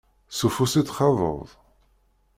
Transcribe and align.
S 0.37 0.39
ufus 0.47 0.73
i 0.79 0.81
t-txaḍeḍ? 0.83 1.49